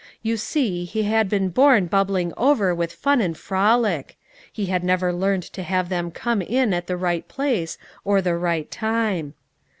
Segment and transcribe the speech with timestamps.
[0.23, 4.17] You see he had been born bubbling over with fun and frolic;
[4.51, 8.35] he had never learned to have them come in at the right place or the
[8.35, 9.35] right time.